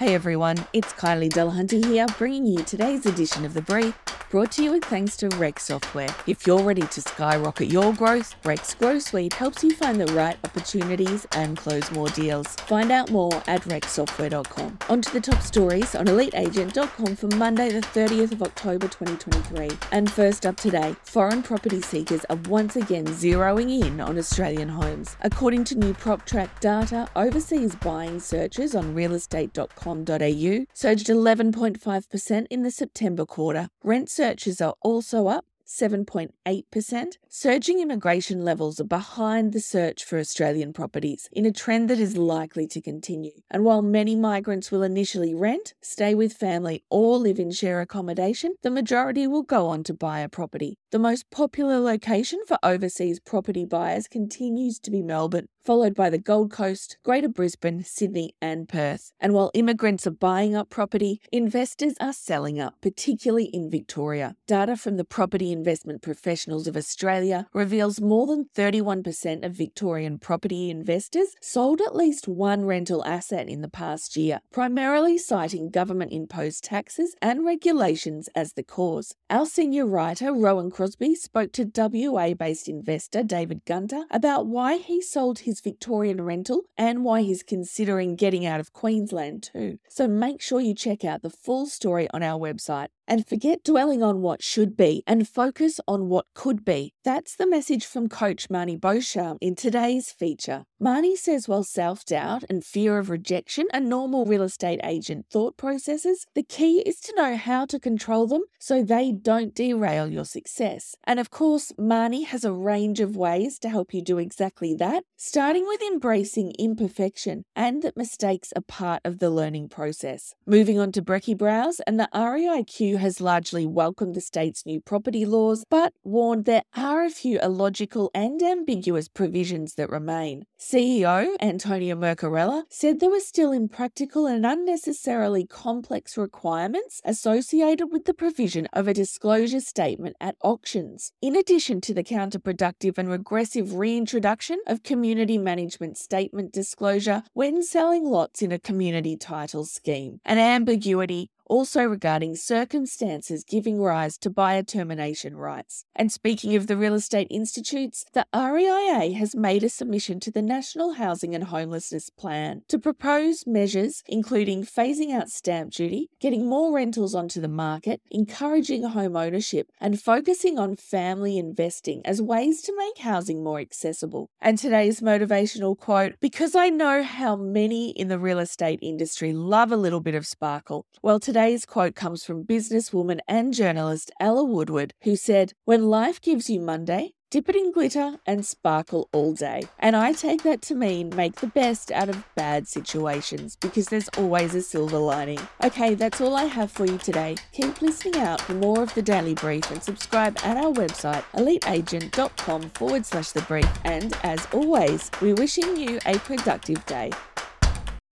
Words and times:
Hey 0.00 0.14
everyone, 0.14 0.56
it's 0.72 0.94
Kylie 0.94 1.28
Delahunty 1.28 1.84
here, 1.84 2.06
bringing 2.16 2.46
you 2.46 2.64
today's 2.64 3.04
edition 3.04 3.44
of 3.44 3.52
The 3.52 3.60
Brief, 3.60 3.94
brought 4.30 4.52
to 4.52 4.62
you 4.62 4.70
with 4.70 4.84
thanks 4.84 5.16
to 5.16 5.28
Rex 5.30 5.64
Software. 5.64 6.08
If 6.24 6.46
you're 6.46 6.62
ready 6.62 6.82
to 6.82 7.02
skyrocket 7.02 7.68
your 7.68 7.92
growth, 7.92 8.36
Rex 8.44 8.74
Grow 8.74 9.00
Suite 9.00 9.32
helps 9.32 9.64
you 9.64 9.74
find 9.74 10.00
the 10.00 10.06
right 10.12 10.38
opportunities 10.44 11.26
and 11.32 11.56
close 11.56 11.90
more 11.90 12.08
deals. 12.10 12.46
Find 12.68 12.92
out 12.92 13.10
more 13.10 13.34
at 13.48 13.62
rexsoftware.com. 13.62 14.78
On 14.88 15.02
to 15.02 15.12
the 15.12 15.20
top 15.20 15.42
stories 15.42 15.96
on 15.96 16.06
eliteagent.com 16.06 17.16
for 17.16 17.26
Monday, 17.36 17.70
the 17.70 17.80
30th 17.80 18.30
of 18.30 18.42
October 18.42 18.86
2023. 18.86 19.68
And 19.90 20.10
first 20.10 20.46
up 20.46 20.56
today, 20.56 20.94
foreign 21.02 21.42
property 21.42 21.80
seekers 21.80 22.24
are 22.30 22.38
once 22.48 22.76
again 22.76 23.06
zeroing 23.06 23.82
in 23.82 24.00
on 24.00 24.16
Australian 24.16 24.68
homes. 24.68 25.16
According 25.22 25.64
to 25.64 25.74
new 25.74 25.92
PropTrack 25.92 26.60
data, 26.60 27.08
overseas 27.16 27.74
buying 27.74 28.20
searches 28.20 28.76
on 28.76 28.94
realestate.com 28.94 30.04
au 30.08 30.66
surged 30.72 31.08
11.5% 31.08 32.46
in 32.48 32.62
the 32.62 32.70
September 32.70 33.26
quarter. 33.26 33.68
Rent 33.82 34.08
searches 34.20 34.60
are 34.60 34.74
also 34.82 35.28
up 35.28 35.46
7.8%. 35.70 37.12
Surging 37.28 37.80
immigration 37.80 38.44
levels 38.44 38.80
are 38.80 38.84
behind 38.84 39.52
the 39.52 39.60
search 39.60 40.04
for 40.04 40.18
Australian 40.18 40.72
properties, 40.72 41.28
in 41.32 41.46
a 41.46 41.52
trend 41.52 41.88
that 41.88 42.00
is 42.00 42.16
likely 42.16 42.66
to 42.66 42.80
continue. 42.80 43.30
And 43.50 43.64
while 43.64 43.80
many 43.80 44.16
migrants 44.16 44.72
will 44.72 44.82
initially 44.82 45.32
rent, 45.32 45.74
stay 45.80 46.12
with 46.14 46.32
family, 46.32 46.82
or 46.90 47.18
live 47.18 47.38
in 47.38 47.52
share 47.52 47.80
accommodation, 47.80 48.54
the 48.62 48.70
majority 48.70 49.28
will 49.28 49.44
go 49.44 49.68
on 49.68 49.84
to 49.84 49.94
buy 49.94 50.20
a 50.20 50.28
property. 50.28 50.76
The 50.90 50.98
most 50.98 51.30
popular 51.30 51.78
location 51.78 52.40
for 52.48 52.58
overseas 52.64 53.20
property 53.20 53.64
buyers 53.64 54.08
continues 54.08 54.80
to 54.80 54.90
be 54.90 55.02
Melbourne, 55.02 55.46
followed 55.62 55.94
by 55.94 56.10
the 56.10 56.18
Gold 56.18 56.50
Coast, 56.50 56.98
Greater 57.04 57.28
Brisbane, 57.28 57.84
Sydney, 57.84 58.34
and 58.42 58.68
Perth. 58.68 59.12
And 59.20 59.32
while 59.32 59.52
immigrants 59.54 60.06
are 60.06 60.10
buying 60.10 60.56
up 60.56 60.68
property, 60.68 61.20
investors 61.30 61.94
are 62.00 62.12
selling 62.12 62.58
up, 62.58 62.74
particularly 62.80 63.44
in 63.44 63.70
Victoria. 63.70 64.34
Data 64.48 64.76
from 64.76 64.96
the 64.96 65.04
Property 65.04 65.52
Investment 65.60 66.00
Professionals 66.00 66.66
of 66.66 66.74
Australia 66.74 67.46
reveals 67.52 68.00
more 68.00 68.26
than 68.26 68.46
31% 68.56 69.44
of 69.44 69.52
Victorian 69.52 70.18
property 70.18 70.70
investors 70.70 71.34
sold 71.42 71.82
at 71.82 71.94
least 71.94 72.26
one 72.26 72.64
rental 72.64 73.04
asset 73.04 73.46
in 73.46 73.60
the 73.60 73.68
past 73.68 74.16
year, 74.16 74.40
primarily 74.50 75.18
citing 75.18 75.68
government 75.68 76.12
imposed 76.12 76.64
taxes 76.64 77.14
and 77.20 77.44
regulations 77.44 78.30
as 78.34 78.54
the 78.54 78.62
cause. 78.62 79.14
Our 79.28 79.44
senior 79.44 79.84
writer, 79.84 80.32
Rowan 80.32 80.70
Crosby, 80.70 81.14
spoke 81.14 81.52
to 81.52 81.70
WA 81.76 82.32
based 82.32 82.66
investor 82.66 83.22
David 83.22 83.66
Gunter 83.66 84.04
about 84.10 84.46
why 84.46 84.78
he 84.78 85.02
sold 85.02 85.40
his 85.40 85.60
Victorian 85.60 86.22
rental 86.22 86.62
and 86.78 87.04
why 87.04 87.20
he's 87.20 87.42
considering 87.42 88.16
getting 88.16 88.46
out 88.46 88.60
of 88.60 88.72
Queensland 88.72 89.42
too. 89.52 89.78
So 89.90 90.08
make 90.08 90.40
sure 90.40 90.62
you 90.62 90.74
check 90.74 91.04
out 91.04 91.20
the 91.20 91.28
full 91.28 91.66
story 91.66 92.08
on 92.14 92.22
our 92.22 92.40
website 92.40 92.88
and 93.10 93.26
forget 93.26 93.64
dwelling 93.64 94.02
on 94.02 94.22
what 94.22 94.40
should 94.42 94.76
be 94.76 95.02
and 95.04 95.28
focus 95.28 95.80
on 95.88 96.08
what 96.08 96.26
could 96.32 96.64
be. 96.64 96.92
That's 97.04 97.34
the 97.34 97.46
message 97.46 97.84
from 97.84 98.08
coach 98.08 98.48
Marnie 98.48 98.80
Beauchamp 98.80 99.38
in 99.40 99.56
today's 99.56 100.12
feature. 100.12 100.64
Marnie 100.80 101.16
says 101.16 101.48
while 101.48 101.64
self 101.64 102.04
doubt 102.04 102.44
and 102.48 102.64
fear 102.64 102.98
of 102.98 103.10
rejection 103.10 103.66
are 103.74 103.80
normal 103.80 104.24
real 104.24 104.42
estate 104.42 104.80
agent 104.84 105.26
thought 105.30 105.56
processes, 105.56 106.24
the 106.34 106.44
key 106.44 106.80
is 106.86 107.00
to 107.00 107.14
know 107.16 107.36
how 107.36 107.66
to 107.66 107.80
control 107.80 108.28
them 108.28 108.42
so 108.60 108.82
they 108.82 109.10
don't 109.10 109.54
derail 109.54 110.08
your 110.08 110.24
success. 110.24 110.94
And 111.04 111.18
of 111.18 111.30
course, 111.30 111.72
Marnie 111.78 112.26
has 112.26 112.44
a 112.44 112.52
range 112.52 113.00
of 113.00 113.16
ways 113.16 113.58
to 113.58 113.68
help 113.68 113.92
you 113.92 114.02
do 114.02 114.18
exactly 114.18 114.74
that, 114.76 115.02
starting 115.16 115.66
with 115.66 115.82
embracing 115.82 116.52
imperfection 116.58 117.42
and 117.56 117.82
that 117.82 117.96
mistakes 117.96 118.52
are 118.54 118.62
part 118.62 119.00
of 119.04 119.18
the 119.18 119.30
learning 119.30 119.68
process. 119.68 120.34
Moving 120.46 120.78
on 120.78 120.92
to 120.92 121.02
Brecky 121.02 121.36
Brows, 121.36 121.80
and 121.86 121.98
the 121.98 122.08
REIQ 122.14 122.99
has 123.00 123.20
largely 123.20 123.66
welcomed 123.66 124.14
the 124.14 124.20
state's 124.20 124.64
new 124.64 124.80
property 124.80 125.24
laws, 125.24 125.64
but 125.68 125.92
warned 126.04 126.44
there 126.44 126.62
are 126.76 127.04
a 127.04 127.10
few 127.10 127.40
illogical 127.40 128.10
and 128.14 128.42
ambiguous 128.42 129.08
provisions 129.08 129.74
that 129.74 129.90
remain. 129.90 130.44
CEO 130.58 131.34
Antonia 131.40 131.96
Mercorella 131.96 132.62
said 132.68 133.00
there 133.00 133.10
were 133.10 133.20
still 133.20 133.52
impractical 133.52 134.26
and 134.26 134.46
unnecessarily 134.46 135.46
complex 135.46 136.16
requirements 136.16 137.00
associated 137.04 137.86
with 137.90 138.04
the 138.04 138.14
provision 138.14 138.68
of 138.72 138.86
a 138.86 138.94
disclosure 138.94 139.60
statement 139.60 140.16
at 140.20 140.36
auctions, 140.42 141.12
in 141.20 141.34
addition 141.34 141.80
to 141.80 141.92
the 141.92 142.04
counterproductive 142.04 142.98
and 142.98 143.10
regressive 143.10 143.74
reintroduction 143.74 144.60
of 144.66 144.82
community 144.82 145.38
management 145.38 145.96
statement 145.98 146.52
disclosure 146.52 147.22
when 147.32 147.62
selling 147.62 148.04
lots 148.04 148.42
in 148.42 148.52
a 148.52 148.58
community 148.58 149.16
title 149.16 149.64
scheme. 149.64 150.20
An 150.24 150.38
ambiguity 150.38 151.30
also 151.50 151.82
regarding 151.82 152.36
circumstances 152.36 153.42
giving 153.44 153.82
rise 153.82 154.16
to 154.16 154.30
buyer 154.30 154.62
termination 154.62 155.36
rights. 155.36 155.84
And 155.96 156.12
speaking 156.12 156.54
of 156.54 156.68
the 156.68 156.76
real 156.76 156.94
estate 156.94 157.26
institutes, 157.28 158.04
the 158.12 158.24
REIA 158.32 159.12
has 159.18 159.34
made 159.34 159.64
a 159.64 159.68
submission 159.68 160.20
to 160.20 160.30
the 160.30 160.42
National 160.42 160.92
Housing 160.92 161.34
and 161.34 161.44
Homelessness 161.44 162.08
Plan 162.08 162.62
to 162.68 162.78
propose 162.78 163.44
measures 163.48 164.04
including 164.06 164.62
phasing 164.62 165.12
out 165.12 165.28
stamp 165.28 165.72
duty, 165.72 166.08
getting 166.20 166.48
more 166.48 166.72
rentals 166.72 167.16
onto 167.16 167.40
the 167.40 167.48
market, 167.48 168.00
encouraging 168.12 168.84
home 168.84 169.16
ownership, 169.16 169.66
and 169.80 170.00
focusing 170.00 170.56
on 170.56 170.76
family 170.76 171.36
investing 171.36 172.00
as 172.04 172.22
ways 172.22 172.62
to 172.62 172.76
make 172.76 172.98
housing 172.98 173.42
more 173.42 173.58
accessible. 173.58 174.30
And 174.40 174.56
today's 174.56 175.00
motivational 175.00 175.76
quote 175.76 176.14
Because 176.20 176.54
I 176.54 176.68
know 176.68 177.02
how 177.02 177.34
many 177.34 177.90
in 177.90 178.06
the 178.06 178.20
real 178.20 178.38
estate 178.38 178.78
industry 178.82 179.32
love 179.32 179.72
a 179.72 179.76
little 179.76 180.00
bit 180.00 180.14
of 180.14 180.26
sparkle. 180.26 180.86
Well, 181.02 181.18
today 181.18 181.39
Today's 181.40 181.64
quote 181.64 181.94
comes 181.94 182.22
from 182.22 182.44
businesswoman 182.44 183.20
and 183.26 183.54
journalist 183.54 184.10
Ella 184.20 184.44
Woodward, 184.44 184.92
who 185.04 185.16
said, 185.16 185.54
When 185.64 185.88
life 185.88 186.20
gives 186.20 186.50
you 186.50 186.60
Monday, 186.60 187.14
dip 187.30 187.48
it 187.48 187.56
in 187.56 187.72
glitter 187.72 188.18
and 188.26 188.44
sparkle 188.44 189.08
all 189.10 189.32
day. 189.32 189.62
And 189.78 189.96
I 189.96 190.12
take 190.12 190.42
that 190.42 190.60
to 190.60 190.74
mean 190.74 191.16
make 191.16 191.36
the 191.36 191.46
best 191.46 191.90
out 191.92 192.10
of 192.10 192.26
bad 192.34 192.68
situations 192.68 193.56
because 193.56 193.88
there's 193.88 194.10
always 194.18 194.54
a 194.54 194.60
silver 194.60 194.98
lining. 194.98 195.38
Okay, 195.64 195.94
that's 195.94 196.20
all 196.20 196.36
I 196.36 196.44
have 196.44 196.70
for 196.70 196.84
you 196.84 196.98
today. 196.98 197.36
Keep 197.52 197.80
listening 197.80 198.20
out 198.20 198.42
for 198.42 198.52
more 198.52 198.82
of 198.82 198.92
the 198.92 199.00
Daily 199.00 199.32
Brief 199.32 199.70
and 199.70 199.82
subscribe 199.82 200.38
at 200.44 200.58
our 200.58 200.74
website, 200.74 201.24
eliteagent.com 201.32 202.68
forward 202.70 203.06
slash 203.06 203.30
the 203.30 203.40
brief. 203.42 203.70
And 203.86 204.14
as 204.24 204.46
always, 204.52 205.10
we're 205.22 205.36
wishing 205.36 205.74
you 205.74 206.00
a 206.04 206.18
productive 206.18 206.84
day. 206.84 207.12